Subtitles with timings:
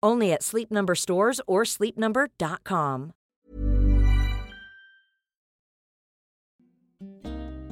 [0.00, 3.12] Only at Sleep Number stores or sleepnumber.com.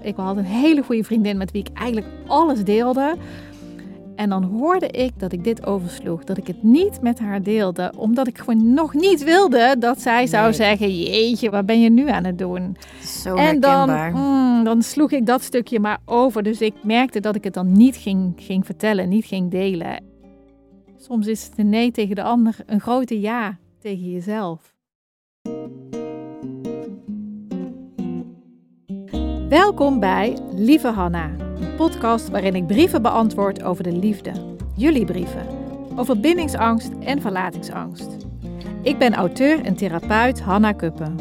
[0.00, 3.16] Ik had een hele goede vriendin met wie ik eigenlijk alles deelde.
[4.16, 6.24] En dan hoorde ik dat ik dit oversloeg.
[6.24, 7.92] Dat ik het niet met haar deelde.
[7.96, 12.08] Omdat ik gewoon nog niet wilde dat zij zou zeggen: Jeetje, wat ben je nu
[12.08, 12.76] aan het doen?
[13.02, 16.42] Zo en dan, mm, dan sloeg ik dat stukje maar over.
[16.42, 20.15] Dus ik merkte dat ik het dan niet ging, ging vertellen, niet ging delen.
[21.06, 24.74] Soms is het een nee tegen de ander een grote ja tegen jezelf.
[29.48, 34.32] Welkom bij Lieve Hanna, een podcast waarin ik brieven beantwoord over de liefde.
[34.76, 35.46] Jullie brieven.
[35.96, 38.16] Over bindingsangst en verlatingsangst.
[38.82, 41.16] Ik ben auteur en therapeut Hanna Kuppen.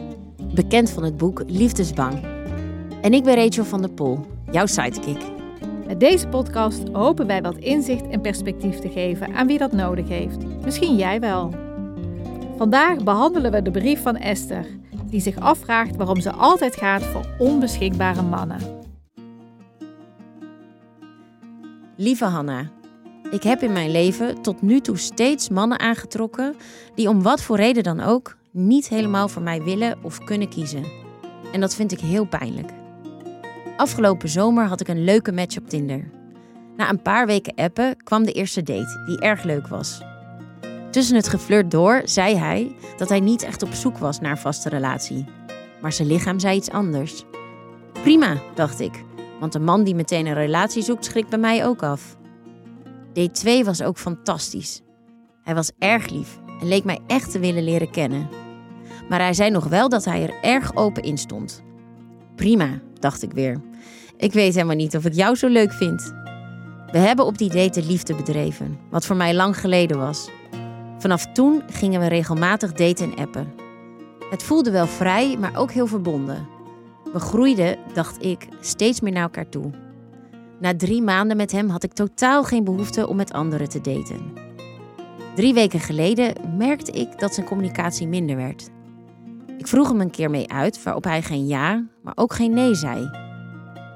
[0.53, 2.23] Bekend van het boek Liefdesbang.
[3.01, 4.19] En ik ben Rachel van der Pol,
[4.51, 5.34] jouw sidekick.
[5.87, 10.07] Met deze podcast hopen wij wat inzicht en perspectief te geven aan wie dat nodig
[10.07, 10.63] heeft.
[10.63, 11.53] Misschien jij wel.
[12.57, 14.65] Vandaag behandelen we de brief van Esther,
[15.09, 18.59] die zich afvraagt waarom ze altijd gaat voor onbeschikbare mannen.
[21.95, 22.71] Lieve Hanna,
[23.31, 26.55] ik heb in mijn leven tot nu toe steeds mannen aangetrokken
[26.95, 30.83] die om wat voor reden dan ook niet helemaal voor mij willen of kunnen kiezen.
[31.51, 32.71] En dat vind ik heel pijnlijk.
[33.77, 36.09] Afgelopen zomer had ik een leuke match op Tinder.
[36.77, 40.01] Na een paar weken appen kwam de eerste date, die erg leuk was.
[40.91, 44.37] Tussen het geflirt door zei hij dat hij niet echt op zoek was naar een
[44.37, 45.25] vaste relatie.
[45.81, 47.23] Maar zijn lichaam zei iets anders.
[47.93, 49.03] Prima, dacht ik,
[49.39, 52.17] want een man die meteen een relatie zoekt schrikt bij mij ook af.
[53.13, 54.81] Date 2 was ook fantastisch.
[55.43, 58.29] Hij was erg lief en leek mij echt te willen leren kennen.
[59.09, 61.63] Maar hij zei nog wel dat hij er erg open in stond.
[62.35, 63.61] Prima, dacht ik weer.
[64.17, 66.13] Ik weet helemaal niet of ik jou zo leuk vind.
[66.91, 70.29] We hebben op die date de liefde bedreven, wat voor mij lang geleden was.
[70.97, 73.53] Vanaf toen gingen we regelmatig daten en appen.
[74.29, 76.47] Het voelde wel vrij, maar ook heel verbonden.
[77.13, 79.71] We groeiden, dacht ik, steeds meer naar elkaar toe.
[80.59, 84.33] Na drie maanden met hem had ik totaal geen behoefte om met anderen te daten.
[85.35, 88.69] Drie weken geleden merkte ik dat zijn communicatie minder werd.
[89.57, 92.75] Ik vroeg hem een keer mee uit, waarop hij geen ja, maar ook geen nee
[92.75, 93.09] zei.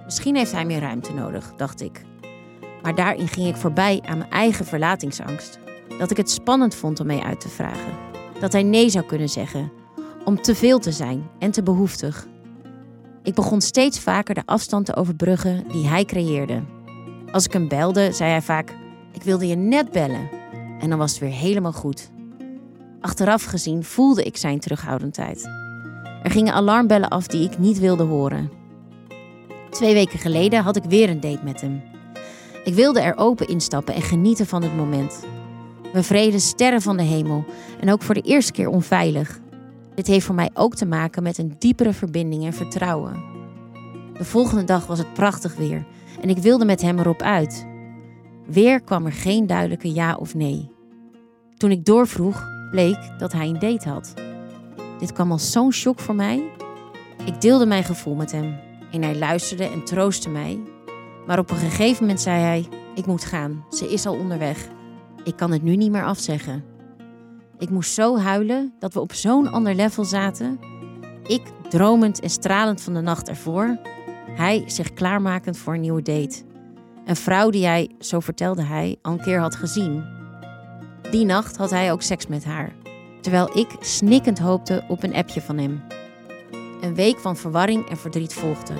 [0.05, 2.01] Misschien heeft hij meer ruimte nodig, dacht ik.
[2.81, 5.59] Maar daarin ging ik voorbij aan mijn eigen verlatingsangst.
[5.97, 7.93] Dat ik het spannend vond om mee uit te vragen.
[8.39, 9.71] Dat hij nee zou kunnen zeggen.
[10.25, 12.27] Om te veel te zijn en te behoeftig.
[13.23, 16.63] Ik begon steeds vaker de afstand te overbruggen die hij creëerde.
[17.31, 18.75] Als ik hem belde, zei hij vaak:
[19.13, 20.29] Ik wilde je net bellen.
[20.79, 22.09] En dan was het weer helemaal goed.
[23.01, 25.58] Achteraf gezien voelde ik zijn terughoudendheid.
[26.23, 28.51] Er gingen alarmbellen af die ik niet wilde horen.
[29.69, 31.81] Twee weken geleden had ik weer een date met hem.
[32.63, 35.25] Ik wilde er open instappen en genieten van het moment.
[35.93, 37.45] We vreden sterren van de hemel
[37.79, 39.39] en ook voor de eerste keer onveilig.
[39.95, 43.23] Dit heeft voor mij ook te maken met een diepere verbinding en vertrouwen.
[44.17, 45.85] De volgende dag was het prachtig weer
[46.21, 47.67] en ik wilde met hem erop uit.
[48.45, 50.71] Weer kwam er geen duidelijke ja of nee.
[51.57, 54.13] Toen ik doorvroeg, bleek dat hij een date had.
[54.99, 56.43] Dit kwam als zo'n shock voor mij.
[57.25, 58.59] Ik deelde mijn gevoel met hem
[58.91, 60.59] en hij luisterde en troostte mij.
[61.27, 64.67] Maar op een gegeven moment zei hij: Ik moet gaan, ze is al onderweg.
[65.23, 66.63] Ik kan het nu niet meer afzeggen.
[67.57, 70.59] Ik moest zo huilen dat we op zo'n ander level zaten.
[71.23, 73.77] Ik dromend en stralend van de nacht ervoor.
[74.31, 76.41] Hij zich klaarmakend voor een nieuwe date.
[77.05, 80.03] Een vrouw die hij, zo vertelde hij, al een keer had gezien.
[81.11, 82.75] Die nacht had hij ook seks met haar,
[83.21, 85.81] terwijl ik snikkend hoopte op een appje van hem.
[86.81, 88.73] Een week van verwarring en verdriet volgde,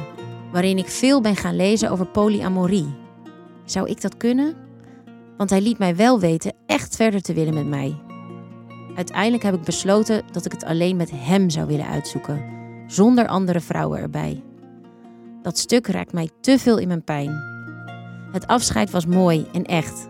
[0.52, 2.96] waarin ik veel ben gaan lezen over polyamorie.
[3.66, 4.56] Zou ik dat kunnen?
[5.38, 7.96] Want hij liet mij wel weten echt verder te willen met mij.
[8.96, 12.44] Uiteindelijk heb ik besloten dat ik het alleen met hem zou willen uitzoeken,
[12.88, 14.44] zonder andere vrouwen erbij.
[15.42, 17.48] Dat stuk raakt mij te veel in mijn pijn.
[18.32, 20.10] Het afscheid was mooi en echt.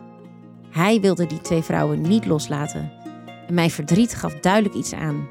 [0.70, 2.92] Hij wilde die twee vrouwen niet loslaten.
[3.50, 5.28] En mijn verdriet gaf duidelijk iets aan.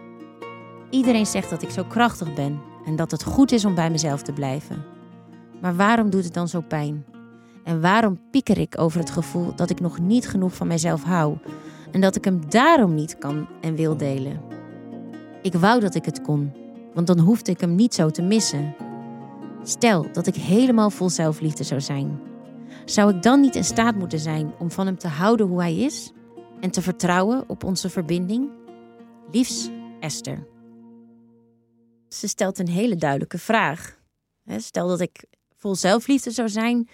[0.91, 4.23] Iedereen zegt dat ik zo krachtig ben en dat het goed is om bij mezelf
[4.23, 4.85] te blijven.
[5.61, 7.05] Maar waarom doet het dan zo pijn?
[7.65, 11.37] En waarom pieker ik over het gevoel dat ik nog niet genoeg van mijzelf hou
[11.93, 14.41] en dat ik hem daarom niet kan en wil delen?
[15.43, 16.53] Ik wou dat ik het kon,
[16.95, 18.75] want dan hoefde ik hem niet zo te missen.
[19.63, 22.21] Stel dat ik helemaal vol zelfliefde zou zijn.
[22.85, 25.77] Zou ik dan niet in staat moeten zijn om van hem te houden hoe hij
[25.77, 26.13] is
[26.61, 28.51] en te vertrouwen op onze verbinding?
[29.31, 29.69] Liefs,
[30.01, 30.47] Esther.
[32.09, 33.99] Ze stelt een hele duidelijke vraag.
[34.57, 35.25] Stel dat ik
[35.57, 36.89] vol zelfliefde zou zijn,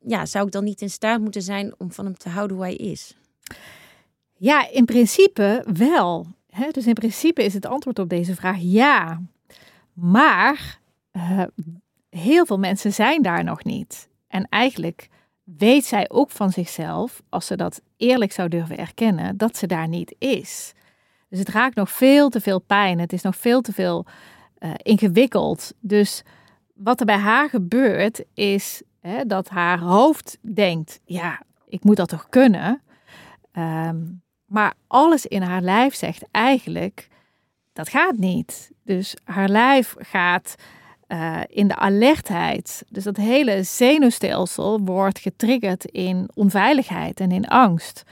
[0.00, 2.66] ja, zou ik dan niet in staat moeten zijn om van hem te houden hoe
[2.66, 3.16] hij is?
[4.36, 6.26] Ja, in principe wel.
[6.70, 9.22] Dus in principe is het antwoord op deze vraag ja.
[9.92, 10.80] Maar
[11.12, 11.42] uh,
[12.10, 14.08] heel veel mensen zijn daar nog niet.
[14.28, 15.08] En eigenlijk
[15.58, 19.88] weet zij ook van zichzelf, als ze dat eerlijk zou durven erkennen, dat ze daar
[19.88, 20.72] niet is.
[21.28, 22.98] Dus het raakt nog veel te veel pijn.
[22.98, 24.06] Het is nog veel te veel
[24.58, 25.74] uh, ingewikkeld.
[25.80, 26.22] Dus
[26.74, 32.08] wat er bij haar gebeurt, is hè, dat haar hoofd denkt: ja, ik moet dat
[32.08, 32.82] toch kunnen.
[33.52, 37.08] Um, maar alles in haar lijf zegt eigenlijk:
[37.72, 38.70] dat gaat niet.
[38.84, 40.54] Dus haar lijf gaat
[41.12, 42.82] uh, in de alertheid.
[42.88, 48.02] Dus dat hele zenuwstelsel wordt getriggerd in onveiligheid en in angst.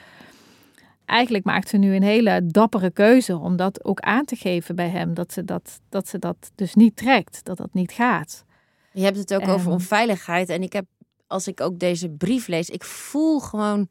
[1.04, 4.88] Eigenlijk maakt ze nu een hele dappere keuze om dat ook aan te geven bij
[4.88, 5.14] hem.
[5.14, 8.44] Dat ze dat, dat, ze dat dus niet trekt, dat dat niet gaat.
[8.92, 10.48] Je hebt het ook over onveiligheid.
[10.48, 10.84] En ik heb,
[11.26, 13.88] als ik ook deze brief lees, ik voel gewoon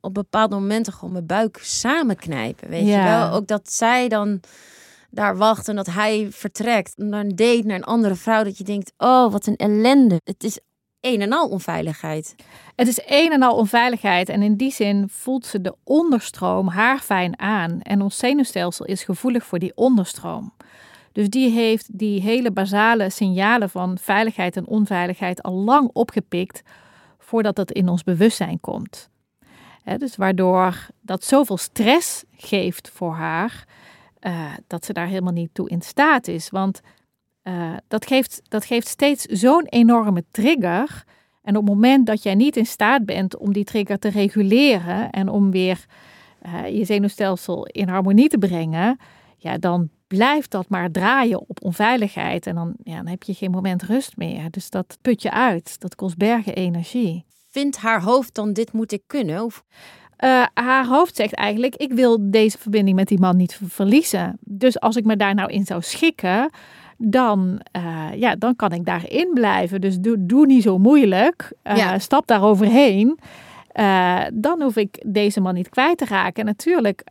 [0.00, 2.68] op bepaalde momenten gewoon mijn buik samenknijpen.
[2.68, 3.30] Weet je wel?
[3.30, 4.40] Ook dat zij dan
[5.16, 8.44] daar wacht en dat hij vertrekt naar een date naar een andere vrouw.
[8.44, 10.20] Dat je denkt, oh, wat een ellende.
[10.24, 10.58] Het is
[11.00, 12.34] een en al onveiligheid.
[12.76, 14.28] Het is een en al onveiligheid.
[14.28, 17.80] En in die zin voelt ze de onderstroom haar fijn aan.
[17.80, 20.52] En ons zenuwstelsel is gevoelig voor die onderstroom.
[21.12, 26.62] Dus die heeft die hele basale signalen van veiligheid en onveiligheid al lang opgepikt
[27.18, 29.10] voordat het in ons bewustzijn komt.
[29.98, 33.64] dus waardoor dat zoveel stress geeft voor haar,
[34.20, 36.50] uh, dat ze daar helemaal niet toe in staat is.
[36.50, 36.80] Want
[37.42, 41.04] uh, dat, geeft, dat geeft steeds zo'n enorme trigger.
[41.42, 45.10] En op het moment dat jij niet in staat bent om die trigger te reguleren
[45.10, 45.86] en om weer
[46.46, 48.98] uh, je zenuwstelsel in harmonie te brengen,
[49.36, 52.46] ja, dan blijft dat maar draaien op onveiligheid.
[52.46, 54.50] En dan, ja, dan heb je geen moment rust meer.
[54.50, 55.80] Dus dat put je uit.
[55.80, 57.24] Dat kost bergen energie.
[57.50, 59.44] Vindt haar hoofd dan dit moet ik kunnen?
[59.44, 59.64] Of?
[60.24, 64.38] Uh, haar hoofd zegt eigenlijk: ik wil deze verbinding met die man niet verliezen.
[64.40, 66.50] Dus als ik me daar nou in zou schikken,
[66.98, 69.80] dan, uh, ja, dan kan ik daarin blijven.
[69.80, 71.52] Dus doe, doe niet zo moeilijk.
[71.64, 71.98] Uh, ja.
[71.98, 73.18] Stap daar overheen.
[74.34, 76.40] dan hoef ik deze man niet kwijt te raken.
[76.40, 77.02] En natuurlijk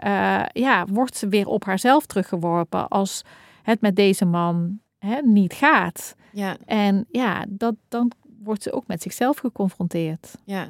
[0.54, 3.24] ja, wordt ze weer op haarzelf teruggeworpen als
[3.64, 6.16] het met deze man hè, niet gaat.
[6.32, 6.58] Ja.
[6.66, 8.12] En ja, dat, dan
[8.46, 10.32] wordt ze ook met zichzelf geconfronteerd.
[10.44, 10.70] Ja.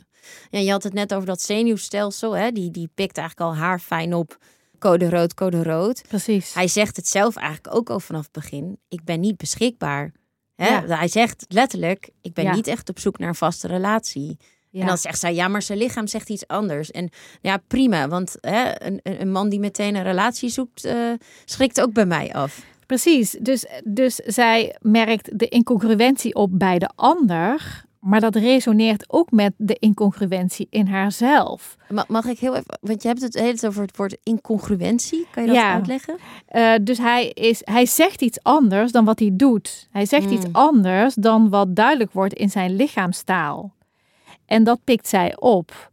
[0.49, 2.37] ja, je had het net over dat zenuwstelsel.
[2.37, 2.51] Hè?
[2.51, 4.37] Die, die pikt eigenlijk al haar fijn op.
[4.79, 6.03] Code rood, code rood.
[6.07, 6.53] Precies.
[6.53, 8.79] Hij zegt het zelf eigenlijk ook al vanaf het begin.
[8.87, 10.11] Ik ben niet beschikbaar.
[10.55, 10.67] Hè?
[10.67, 10.97] Ja.
[10.97, 12.55] Hij zegt letterlijk, ik ben ja.
[12.55, 14.37] niet echt op zoek naar een vaste relatie.
[14.69, 14.81] Ja.
[14.81, 16.91] En dan zegt zij, ja, maar zijn lichaam zegt iets anders.
[16.91, 17.09] En
[17.41, 21.13] ja, prima, want hè, een, een man die meteen een relatie zoekt, uh,
[21.45, 22.63] schrikt ook bij mij af.
[22.85, 29.31] Precies, dus, dus zij merkt de incongruentie op bij de ander, Maar dat resoneert ook
[29.31, 31.75] met de incongruentie in haarzelf.
[31.89, 35.27] Ma- Mag ik heel even, want je hebt het hele tijd over het woord incongruentie.
[35.31, 35.73] Kan je dat Ja.
[35.73, 36.17] uitleggen?
[36.47, 39.87] Eh, dus hij, is, hij zegt iets anders dan wat hij doet.
[39.91, 40.55] Hij zegt iets Hmm.
[40.55, 43.73] anders dan wat duidelijk wordt in zijn lichaamstaal.
[44.45, 45.91] En dat pikt zij op.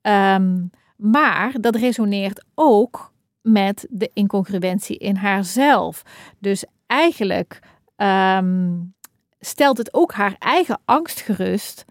[0.00, 0.56] Ehm,
[0.96, 3.09] maar dat resoneert ook
[3.42, 6.02] met de incongruentie in haarzelf.
[6.38, 7.58] Dus eigenlijk
[7.96, 8.78] ehm,
[9.40, 11.84] stelt het ook haar eigen angst gerust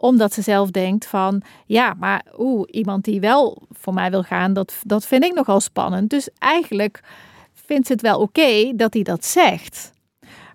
[0.00, 4.52] omdat ze zelf denkt van, ja, maar oeh, iemand die wel voor mij wil gaan,
[4.52, 6.10] dat, dat vind ik nogal spannend.
[6.10, 7.02] Dus eigenlijk
[7.52, 9.92] vindt ze het wel oké dat hij dat zegt.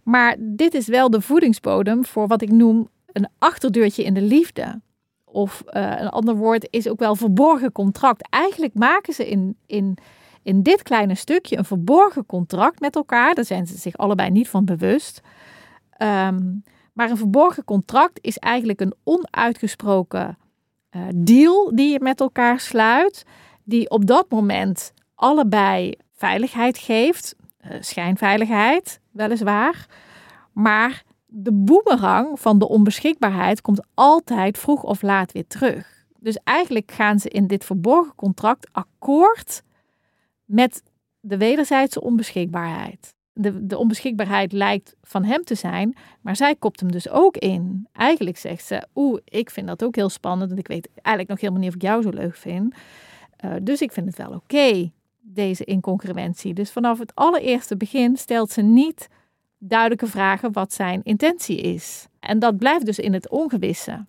[0.03, 4.81] Maar dit is wel de voedingsbodem voor wat ik noem een achterdeurtje in de liefde.
[5.23, 8.27] Of eh, een ander woord is ook wel verborgen contract.
[8.29, 9.97] Eigenlijk maken ze in, in,
[10.43, 13.35] in dit kleine stukje een verborgen contract met elkaar.
[13.35, 15.21] Daar zijn ze zich allebei niet van bewust.
[15.89, 16.41] Ehm,
[16.93, 20.37] maar een verborgen contract is eigenlijk een onuitgesproken
[20.89, 23.25] eh, deal die je met elkaar sluit.
[23.63, 27.35] Die op dat moment allebei veiligheid geeft.
[27.57, 29.85] eh, schijnveiligheid, weliswaar.
[30.53, 36.05] Maar de boemerang van de onbeschikbaarheid komt altijd vroeg of laat weer terug.
[36.19, 39.63] Dus eigenlijk gaan ze in dit verborgen contract akkoord
[40.53, 40.83] met
[41.19, 43.15] de wederzijdse onbeschikbaarheid.
[43.33, 47.87] De, de onbeschikbaarheid lijkt van hem te zijn, maar zij kopt hem dus ook in.
[47.91, 51.39] Eigenlijk zegt ze, oeh, ik vind dat ook heel spannend en ik weet eigenlijk nog
[51.39, 52.75] helemaal niet of ik jou zo leuk vind.
[53.37, 54.91] Eh, dus ik vind het wel oké,
[55.21, 56.53] deze incongruentie.
[56.53, 59.07] Dus vanaf het allereerste begin stelt ze niet
[59.57, 62.07] duidelijke vragen wat zijn intentie is.
[62.19, 64.05] En dat blijft dus in het ongewisse.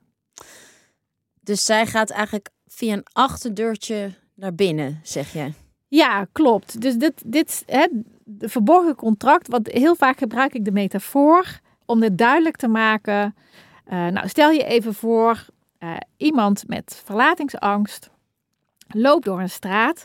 [1.41, 5.64] Dus zij gaat eigenlijk via een achterdeurtje naar binnen, zeg je.
[5.95, 6.81] Ja, klopt.
[6.81, 7.87] Dus dit, dit hè,
[8.41, 13.35] verborgen contract, wat heel vaak gebruik ik de metafoor om het duidelijk te maken.
[13.85, 15.47] Eh, nou, stel je even voor,
[15.79, 18.11] eh, iemand met verlatingsangst
[18.89, 20.05] loopt door een straat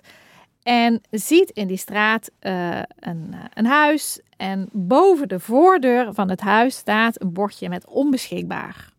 [0.63, 4.19] en ziet in die straat eh, een, een huis.
[4.37, 8.93] En boven de voordeur van het huis staat een bordje met onbeschikbaar.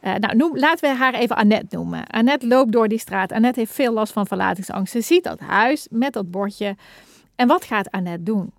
[0.00, 2.06] Eh, nou, laten we haar even Annette noemen.
[2.06, 3.32] Annette loopt door die straat.
[3.32, 4.92] Annette heeft veel last van verlatingsangst.
[4.92, 6.76] Ze ziet dat huis met dat bordje.
[7.34, 8.52] En wat gaat Annette doen?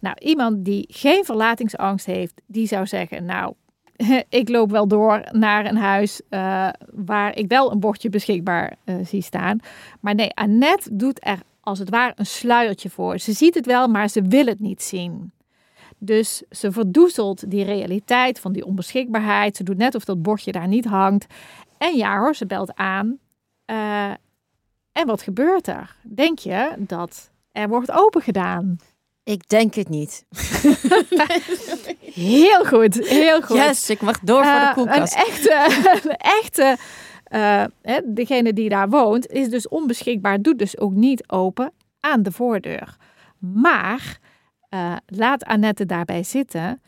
[0.00, 3.54] Nou, iemand die geen verlatingsangst heeft, die zou zeggen: Nou,
[4.28, 8.94] ik loop wel door naar een huis eh, waar ik wel een bordje beschikbaar eh,
[9.04, 9.58] zie staan.
[10.00, 13.18] Maar nee, Annette doet er als het ware een sluiertje voor.
[13.18, 15.32] Ze ziet het wel, maar ze wil het niet zien.
[16.04, 19.56] Dus ze verdoezelt die realiteit van die onbeschikbaarheid.
[19.56, 21.26] Ze doet net of dat bordje daar niet hangt.
[21.78, 23.18] En ja hoor, ze belt aan.
[23.64, 24.10] Eh,
[24.92, 25.96] en wat gebeurt er?
[26.02, 28.76] Denk je dat er wordt opengedaan?
[29.24, 30.24] Ik denk het niet.
[32.14, 33.56] Heel goed, heel goed.
[33.56, 35.14] Yes, ik mag door voor de Eh, koelkast.
[35.14, 36.76] Een echte, een echte
[37.24, 42.22] eh, hè, degene die daar woont, is dus onbeschikbaar, doet dus ook niet open aan
[42.22, 42.96] de voordeur.
[43.38, 44.18] Maar
[44.74, 46.82] eh, laat Annette daarbij zitten.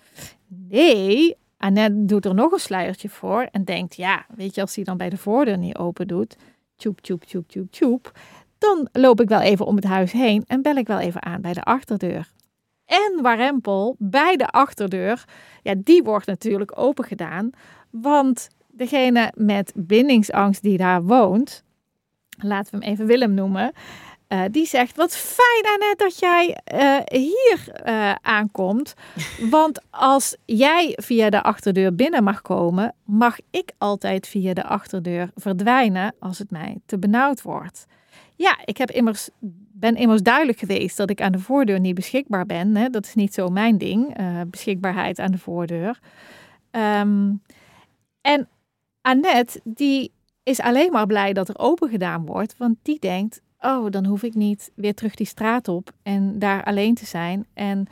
[0.47, 4.85] Nee, Annette doet er nog een sluiertje voor en denkt, ja, weet je, als hij
[4.85, 6.37] dan bij de voordeur niet open doet,
[6.76, 8.19] tjoep, tjoep, tjoep, tjoep, tjoep,
[8.59, 11.40] dan loop ik wel even om het huis heen en bel ik wel even aan
[11.40, 12.33] bij de achterdeur.
[12.87, 15.25] En warempel bij de achterdeur
[15.62, 17.50] ja, die wordt natuurlijk open gedaan.
[17.90, 21.64] Want degene met bindingsangst die daar woont,
[22.38, 23.73] laten we hem even Willem noemen,
[24.28, 28.95] eh, die zegt: Wat fijn, Annette, dat jij eh, hier eh, aankomt.
[29.50, 35.30] Want als jij via de achterdeur binnen mag komen, mag ik altijd via de achterdeur
[35.35, 37.87] verdwijnen als het mij te benauwd wordt.
[38.37, 39.28] Ja, ik heb immers,
[39.73, 42.76] ben immers duidelijk geweest dat ik aan de voordeur niet beschikbaar ben.
[42.76, 42.88] Hè?
[42.88, 44.16] Dat is niet zo mijn ding,
[44.50, 45.99] beschikbaarheid aan de voordeur.
[46.71, 47.33] Ehm,
[48.21, 48.49] en
[49.00, 53.90] Annette, die is alleen maar blij dat er open gedaan wordt, want die denkt, oh,
[53.90, 57.46] dan hoef ik niet weer terug die straat op en daar alleen te zijn.
[57.54, 57.86] En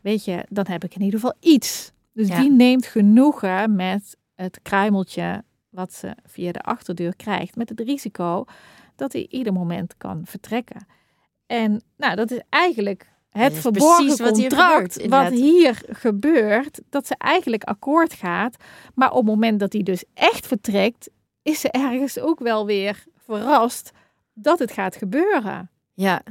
[0.00, 1.92] weet je, dan heb ik in ieder geval iets.
[2.12, 2.40] Dus Ja.
[2.40, 8.44] die neemt genoegen met het kruimeltje wat ze via de achterdeur krijgt, met het risico
[8.96, 10.86] dat hij ieder moment kan vertrekken.
[11.46, 17.06] En nou, dat is eigenlijk het is verborgen hier contract gebeurt, wat hier gebeurt, dat
[17.06, 18.56] ze eigenlijk akkoord gaat.
[18.94, 21.10] Maar op het moment dat hij dus echt vertrekt,
[21.42, 23.90] is ze ergens ook wel weer verrast
[24.34, 25.70] dat het gaat gebeuren.
[25.94, 26.22] Ja,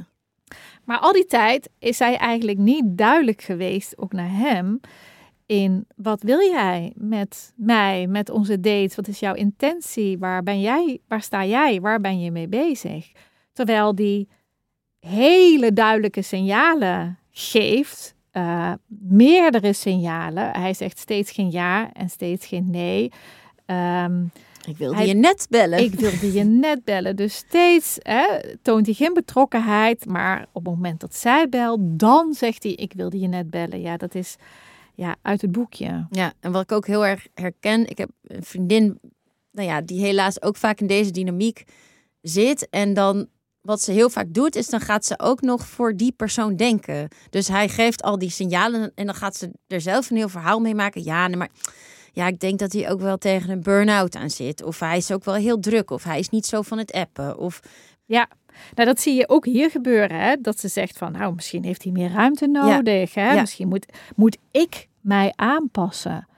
[0.84, 4.80] Maar al die tijd is zij eigenlijk niet duidelijk geweest, ook naar hem,
[5.46, 8.96] in wat wil jij met mij, met onze date?
[8.96, 10.18] Wat is jouw intentie?
[10.18, 10.98] Waar ben jij?
[11.08, 11.80] Waar sta jij?
[11.80, 13.12] Waar ben je mee bezig?
[13.52, 14.28] Terwijl die
[14.98, 20.50] hele duidelijke signalen geeft eh, meerdere signalen.
[20.50, 23.12] Hij zegt steeds geen ja en steeds geen nee.
[23.66, 24.24] Ehm,
[24.66, 25.78] Ik wilde Hij- je net bellen.
[25.78, 27.16] ik wilde je net bellen.
[27.16, 28.24] Dus steeds hè,
[28.62, 30.06] toont hij geen betrokkenheid.
[30.06, 33.80] Maar op het moment dat zij belt, dan zegt hij: Ik wilde je net bellen.
[33.80, 34.36] Ja, dat is
[34.94, 36.06] ja, uit het boekje.
[36.10, 38.98] Ja, en wat ik ook heel erg herken, ik heb een vriendin,
[39.50, 41.64] nou ja, die helaas ook vaak in deze dynamiek
[42.20, 42.68] zit.
[42.70, 43.26] En dan,
[43.60, 47.08] wat ze heel vaak doet, is dan gaat ze ook nog voor die persoon denken.
[47.30, 50.60] Dus hij geeft al die signalen en dan gaat ze er zelf een heel verhaal
[50.60, 51.02] mee maken.
[51.04, 51.50] Ja, nee, maar
[52.14, 54.62] ja, ik denk dat hij ook wel tegen een burn-out aan zit.
[54.62, 57.38] Of hij is ook wel heel druk, of hij is niet zo van het appen.
[57.38, 57.60] Of
[58.04, 58.28] Ja,
[58.74, 60.20] nou dat zie je ook hier gebeuren.
[60.20, 60.36] Hè?
[60.40, 63.14] Dat ze zegt van, nou misschien heeft hij meer ruimte nodig.
[63.14, 63.32] Hè?
[63.32, 63.40] Ja.
[63.40, 66.28] Misschien moet, moet ik mij aanpassen.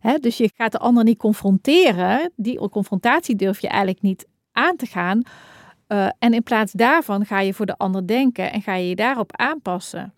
[0.00, 0.18] Hè?
[0.18, 2.32] Dus je gaat de ander niet confronteren.
[2.36, 5.22] Die confrontatie durf je eigenlijk niet aan te gaan.
[5.86, 8.96] Eh, en in plaats daarvan ga je voor de ander denken en ga je je
[8.96, 10.12] daarop aanpassen.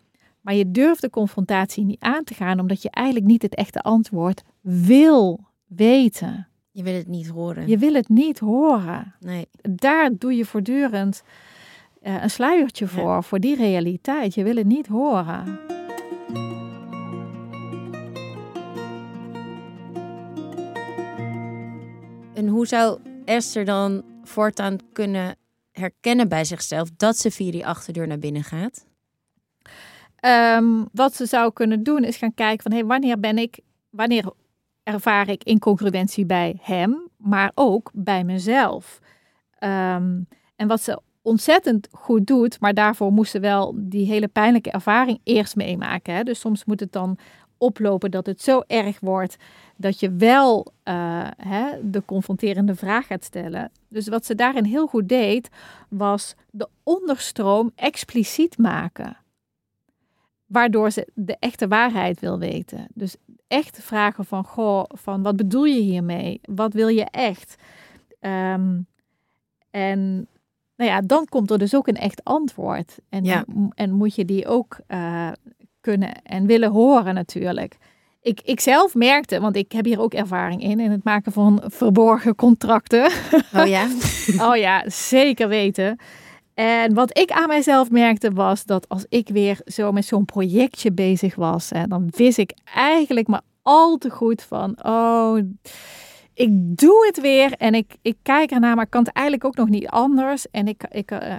[0.47, 3.81] Maar je durft de confrontatie niet aan te gaan omdat je eigenlijk niet het echte
[3.81, 6.49] antwoord wil weten.
[6.71, 7.69] je wil het niet horen.
[7.69, 9.49] Je wil het niet horen Nee.
[9.62, 11.23] daar doe je voortdurend
[12.03, 14.35] eh, een sluiertje voor, voor die realiteit.
[14.35, 15.59] Je wil het niet horen.
[22.35, 25.37] En hoe zou Esther dan voortaan kunnen
[25.73, 28.87] herkennen bij zichzelf dat ze via die achterdeur naar binnen gaat?
[30.16, 33.58] Ehm, wat ze zou kunnen doen is gaan kijken van hey, wanneer ben ik,
[33.90, 34.32] wanneer
[34.82, 39.00] ervaar ik incongruentie bij hem, maar ook bij mezelf.
[39.58, 40.20] Ehm,
[40.56, 45.20] en wat ze ontzettend goed doet, maar daarvoor moest ze wel die hele pijnlijke ervaring
[45.25, 46.14] eerst meemaken.
[46.14, 46.23] Hè?
[46.23, 47.18] Dus soms moet het dan
[47.58, 49.37] oplopen dat het zo erg wordt
[49.76, 53.70] dat je wel eh, hè, de confronterende vraag gaat stellen.
[53.88, 55.49] Dus wat ze daarin heel goed deed,
[55.88, 59.16] was de onderstroom expliciet maken.
[60.47, 62.87] Waardoor ze de echte waarheid wil weten.
[62.95, 63.17] Dus
[63.49, 66.41] echt vragen van, goh, van wat bedoel je hiermee?
[66.43, 67.55] Wat wil je echt?
[68.21, 68.79] Ehm,
[69.71, 70.29] en
[70.76, 72.99] nou ja, dan komt er dus ook een echt antwoord.
[73.09, 73.45] En, Ja.
[73.75, 75.29] en moet je die ook eh,
[75.81, 77.76] kunnen en willen horen natuurlijk.
[78.21, 81.62] Ik, ik zelf merkte, want ik heb hier ook ervaring in, in het maken van
[81.66, 83.11] verborgen contracten.
[83.55, 83.87] Oh ja?
[84.49, 85.99] Oh ja, zeker weten.
[86.57, 90.92] En wat ik aan mijzelf merkte was dat als ik weer zo met zo'n projectje
[90.92, 95.38] bezig was, hè, dan wist ik eigenlijk maar al te goed van, oh,
[96.35, 99.57] ik doe het weer en ik, ik kijk ernaar, maar ik kan het eigenlijk ook
[99.57, 100.51] nog niet anders.
[100.51, 101.35] En ik, ik eh,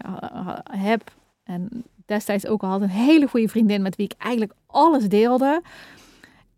[0.71, 1.11] heb,
[1.43, 5.61] en destijds ook al een hele goede vriendin met wie ik eigenlijk alles deelde.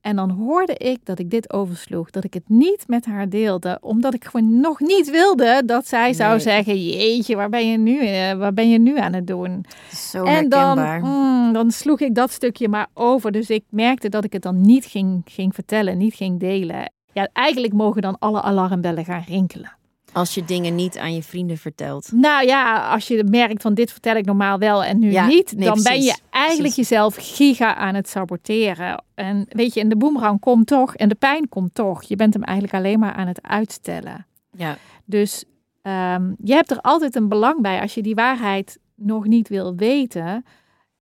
[0.02, 3.78] En dan hoorde ik dat ik dit oversloeg, dat ik het niet met haar deelde,
[3.82, 6.40] omdat ik gewoon nog niet wilde dat zij zou Nee.
[6.40, 9.66] zeggen: Jeetje, waar ben je nu, eh, waar ben je nu aan het doen?
[9.96, 13.32] Zo en dan, mm, dan sloeg ik dat stukje maar over.
[13.32, 16.92] Dus ik merkte dat ik het dan niet ging, ging vertellen, niet ging delen.
[17.14, 19.72] Ja, eigenlijk mogen dan alle alarmbellen gaan rinkelen.
[20.14, 22.12] Als je dingen niet aan je vrienden vertelt.
[22.12, 25.54] Nou ja, als je merkt van dit vertel ik normaal wel en nu Ja, niet,
[25.56, 26.90] nee, dan ben je eigenlijk precies.
[26.90, 29.04] jezelf giga aan het saboteren.
[29.16, 32.04] En weet je, en de boemerang komt toch en de pijn komt toch.
[32.04, 34.26] Je bent hem eigenlijk alleen maar aan het uitstellen.
[34.52, 34.78] Ja.
[35.06, 35.44] Dus
[35.82, 39.76] ehm, je hebt er altijd een belang bij als je die waarheid nog niet wil
[39.76, 40.46] weten.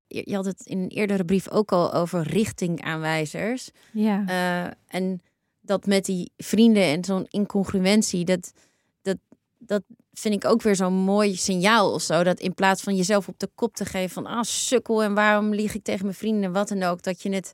[0.07, 3.71] Je je had het in een eerdere brief ook al over richtingaanwijzers.
[3.93, 5.21] Ja, Eh, en
[5.61, 8.53] dat met die vrienden en zo'n incongruentie, dat,
[9.59, 9.83] dat,
[10.19, 12.23] vind ik ook weer zo'n mooi signaal of zo.
[12.23, 15.55] Dat in plaats van jezelf op de kop te geven van, ah, sukkel en waarom
[15.55, 17.53] lieg ik tegen mijn vrienden en wat dan ook, dat je het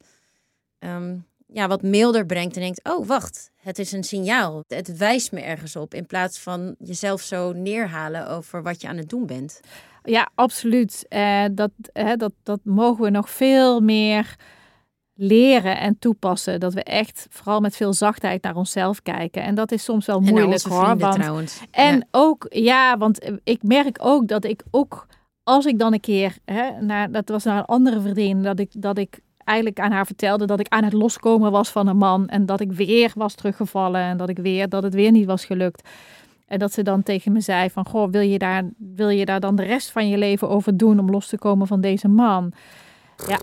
[0.79, 4.65] ehm, ja, wat milder brengt en denkt, oh, wacht, het is een signaal.
[4.69, 8.97] Het wijst me ergens op, in plaats van jezelf zo neerhalen over wat je aan
[8.97, 9.61] het doen bent.
[10.03, 11.07] ja absoluut.
[11.09, 11.71] Eh, dat,
[12.17, 14.37] dat, dat mogen we nog veel meer
[15.15, 16.61] leren en toepassen.
[16.61, 19.43] Dat we echt vooral met veel zachtheid naar onszelf kijken.
[19.43, 20.85] En dat is soms wel moeilijk onze hoor.
[20.85, 21.61] vrienden Want trouwens.
[21.71, 22.03] En Ja.
[22.11, 25.07] ook, ja, want ik merk ook dat ik ook,
[25.43, 28.71] als ik dan een keer, hè, naar, dat was naar een andere vriendin, dat ik,
[28.83, 32.29] dat ik eigenlijk aan haar vertelde dat ik aan het loskomen was van een man
[32.29, 35.45] en dat ik weer was teruggevallen en dat ik weer, dat het weer niet was
[35.45, 35.89] gelukt.
[36.47, 39.41] En dat ze dan tegen me zei van, goh, wil je daar, wil je daar
[39.41, 42.53] dan de rest van je leven over doen om los te komen van deze man?
[43.29, 43.39] Ja,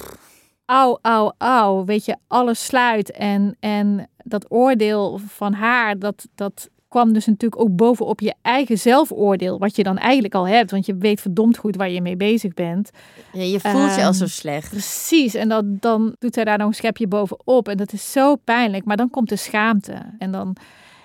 [0.71, 3.11] au, au, au, weet je, alles sluit.
[3.11, 8.77] En, en dat oordeel van haar, dat, dat kwam dus natuurlijk ook bovenop je eigen
[8.77, 12.15] zelfoordeel, wat je dan eigenlijk al hebt, want je weet verdomd goed waar je mee
[12.15, 12.89] bezig bent.
[13.33, 14.69] Ja, je voelt je al zo Ehm, slecht.
[14.69, 17.67] Precies, en dat, dan doet zij daar nog een schepje bovenop.
[17.67, 19.93] En dat is zo pijnlijk, maar dan komt de schaamte.
[20.17, 20.55] En dan,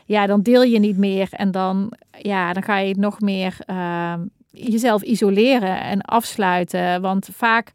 [0.05, 1.29] ja, dan deel je niet meer.
[1.31, 7.73] En dan, ja, dan ga je nog meer ehm, jezelf isoleren en afsluiten, want vaak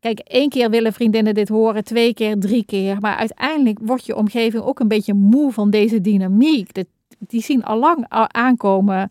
[0.00, 2.96] kijk, één keer willen vriendinnen dit horen, twee keer, drie keer.
[3.00, 6.70] Maar uiteindelijk wordt je omgeving ook een beetje moe van deze dynamiek.
[7.18, 9.10] Die zien al lang aankomen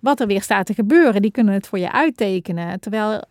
[0.00, 1.22] wat er weer staat te gebeuren.
[1.22, 2.80] Die kunnen het voor je uittekenen.
[2.80, 3.22] Terwijl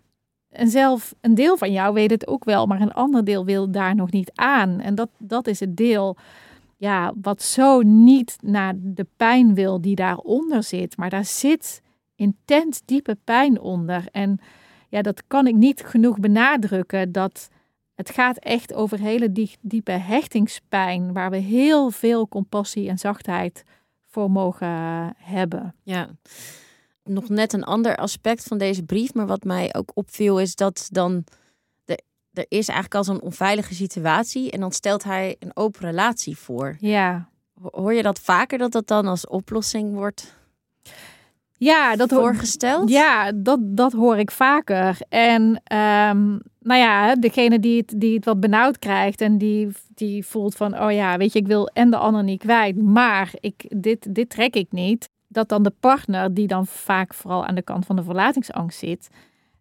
[0.53, 3.71] en zelf, een deel van jou weet het ook wel, maar een ander deel wil
[3.71, 4.79] daar nog niet aan.
[4.79, 6.17] En dat, dat is het deel
[6.77, 10.97] ja, wat zo niet naar de pijn wil die daaronder zit.
[10.97, 11.81] Maar daar zit
[12.15, 14.03] intens diepe pijn onder.
[14.11, 14.39] En
[14.93, 17.11] ja, dat kan ik niet genoeg benadrukken.
[17.11, 17.49] Dat
[17.95, 23.63] het gaat echt over hele diepe hechtingspijn, waar we heel veel compassie en zachtheid
[24.07, 25.75] voor mogen hebben.
[25.83, 26.09] Ja
[27.03, 29.13] nog net een ander aspect van deze brief.
[29.13, 31.23] Maar wat mij ook opviel is dat dan...
[31.85, 31.99] Er,
[32.33, 34.51] er is eigenlijk al zo'n onveilige situatie.
[34.51, 36.75] En dan stelt hij een open relatie voor.
[36.79, 37.29] Ja.
[37.61, 40.35] Hoor je dat vaker, dat dat dan als oplossing wordt
[41.63, 42.89] ja, dat voorgesteld?
[42.89, 44.97] Ja, dat, dat hoor ik vaker.
[45.09, 50.25] En um, nou ja, degene die het, die het wat benauwd krijgt en die, die
[50.25, 53.65] voelt van, oh ja, weet je, ik wil en de ander niet kwijt, maar ik,
[53.69, 57.61] dit, dit trek ik niet dat dan de partner, die dan vaak vooral aan de
[57.61, 59.09] kant van de verlatingsangst zit,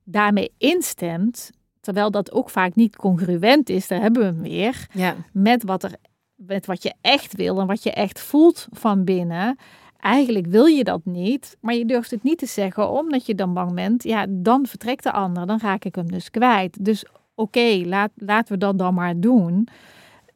[0.04, 1.50] daarmee instemt.
[1.80, 4.86] Terwijl dat ook vaak niet congruent is, daar hebben we hem weer.
[4.92, 5.14] Ja.
[5.32, 5.94] Met, wat er,
[6.34, 9.56] met wat je echt wil en wat je echt voelt van binnen.
[10.02, 13.54] Eigenlijk wil je dat niet, maar je durft het niet te zeggen omdat je dan
[13.54, 14.02] bang bent.
[14.02, 16.84] Ja, dan vertrekt de ander, dan raak ik hem dus kwijt.
[16.84, 19.68] Dus oké, laat, laten we dat dan maar doen.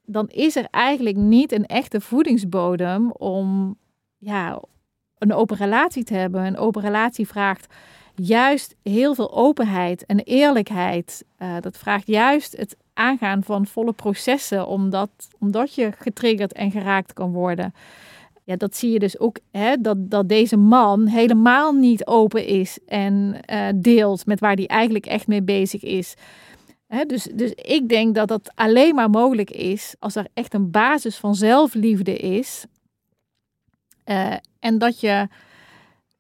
[0.05, 3.77] Dan is er eigenlijk niet een echte voedingsbodem om,
[4.19, 4.61] ja,
[5.19, 6.45] een open relatie te hebben.
[6.45, 7.75] Een open relatie vraagt
[8.15, 11.25] juist heel veel openheid en eerlijkheid.
[11.39, 17.13] Uh, dat vraagt juist het aangaan van volle processen, omdat, omdat je getriggerd en geraakt
[17.13, 17.75] kan worden.
[18.47, 22.79] Ja, dat zie je dus ook, hè, dat, dat deze man helemaal niet open is
[22.87, 26.15] en uh, deelt met waar hij eigenlijk echt mee bezig is.
[26.87, 30.71] Hè, dus, dus ik denk dat dat alleen maar mogelijk is als er echt een
[30.71, 32.67] basis van zelfliefde is.
[34.05, 35.29] Uh, en dat je,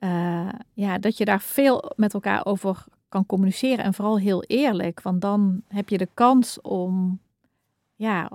[0.00, 3.84] uh, ja, dat je daar veel met elkaar over kan communiceren.
[3.84, 5.02] En vooral heel eerlijk.
[5.02, 7.20] Want dan heb je de kans om,
[7.94, 8.30] ja,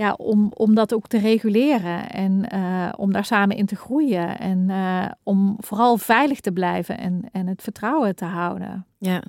[0.00, 2.10] ja, om, om dat ook te reguleren.
[2.10, 4.38] En uh, om daar samen in te groeien.
[4.38, 8.86] En uh, om vooral veilig te blijven en, en het vertrouwen te houden.
[8.98, 9.22] Ja.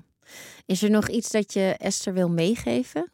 [0.65, 3.11] Is er nog iets dat je Esther wil meegeven?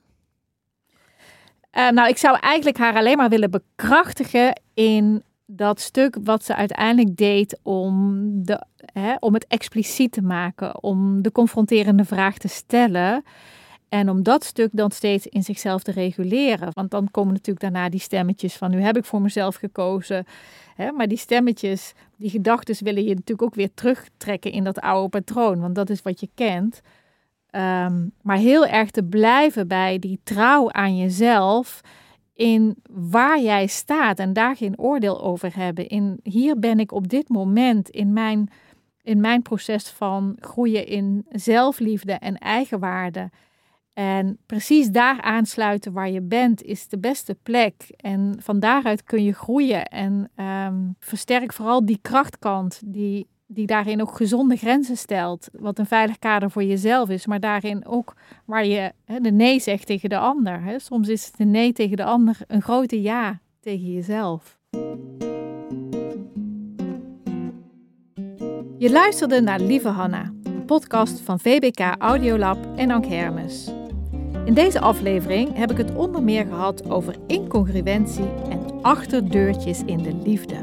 [1.77, 6.55] Uh, nou, ik zou eigenlijk haar alleen maar willen bekrachtigen in dat stuk wat ze
[6.55, 12.47] uiteindelijk deed om, de, hè, om het expliciet te maken, om de confronterende vraag te
[12.47, 13.23] stellen.
[13.89, 16.69] En om dat stuk dan steeds in zichzelf te reguleren.
[16.73, 20.25] Want dan komen natuurlijk daarna die stemmetjes van nu heb ik voor mezelf gekozen.
[20.75, 25.09] Hè, maar die stemmetjes, die gedachten willen je natuurlijk ook weer terugtrekken in dat oude
[25.09, 25.59] patroon.
[25.59, 26.81] Want dat is wat je kent.
[27.51, 31.81] Um, maar heel erg te blijven bij die trouw aan jezelf
[32.33, 35.87] in waar jij staat en daar geen oordeel over hebben.
[35.87, 38.49] In hier ben ik op dit moment in mijn,
[39.01, 43.29] in mijn proces van groeien in zelfliefde en eigenwaarde.
[43.97, 47.73] En precies daar aansluiten waar je bent is de beste plek.
[47.95, 49.85] En van daaruit kun je groeien.
[49.85, 55.49] En um, versterk vooral die krachtkant die die daarin ook gezonde grenzen stelt.
[55.51, 58.13] Wat een veilig kader voor jezelf is, maar daarin ook
[58.45, 60.61] waar je de nee zegt tegen de ander.
[60.77, 64.59] Soms is de nee tegen de ander een grote ja tegen jezelf.
[68.77, 70.33] Je luisterde naar Lieve Hanna,
[70.65, 73.76] podcast van VBK Audiolab en Ank Hermes.
[74.47, 80.15] In deze aflevering heb ik het onder meer gehad over incongruentie en achterdeurtjes in de
[80.23, 80.55] liefde.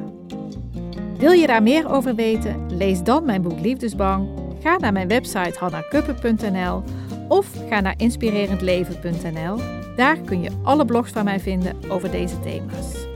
[1.19, 2.77] Wil je daar meer over weten?
[2.77, 4.29] Lees dan mijn boek Liefdesbang.
[4.63, 6.83] Ga naar mijn website hannakuppen.nl
[7.29, 9.59] of ga naar inspirerendleven.nl.
[9.97, 13.07] Daar kun je alle blogs van mij vinden over deze thema's.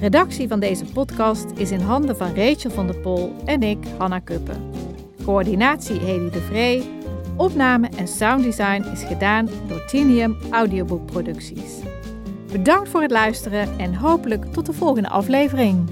[0.00, 4.18] Redactie van deze podcast is in handen van Rachel van der Pol en ik, Hanna
[4.18, 4.70] Kuppen.
[5.24, 6.99] Coördinatie Hedy de Vree.
[7.40, 11.78] Opname en sounddesign is gedaan door Tinium Audiobook Producties.
[12.52, 15.90] Bedankt voor het luisteren en hopelijk tot de volgende aflevering.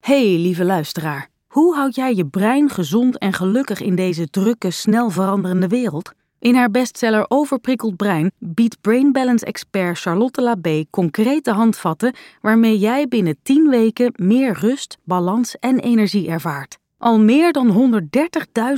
[0.00, 1.28] Hey, lieve luisteraar.
[1.46, 6.12] Hoe houd jij je brein gezond en gelukkig in deze drukke, snel veranderende wereld?
[6.40, 13.08] In haar bestseller Overprikkeld Brein biedt Brain Balance expert Charlotte Labé concrete handvatten waarmee jij
[13.08, 16.78] binnen 10 weken meer rust, balans en energie ervaart.
[16.98, 17.92] Al meer dan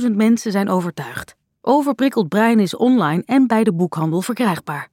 [0.01, 1.35] 130.000 mensen zijn overtuigd.
[1.61, 4.92] Overprikkeld Brein is online en bij de boekhandel verkrijgbaar.